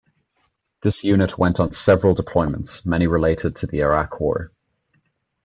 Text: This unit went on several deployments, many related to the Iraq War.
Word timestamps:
This 0.81 1.03
unit 1.03 1.37
went 1.37 1.59
on 1.59 1.73
several 1.73 2.15
deployments, 2.15 2.83
many 2.87 3.05
related 3.05 3.57
to 3.57 3.67
the 3.67 3.81
Iraq 3.81 4.19
War. 4.19 4.51